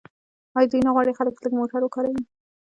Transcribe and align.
آیا 0.55 0.67
دوی 0.71 0.81
نه 0.87 0.91
غواړي 0.95 1.17
خلک 1.19 1.33
لږ 1.43 1.53
موټر 1.59 1.81
وکاروي؟ 1.83 2.23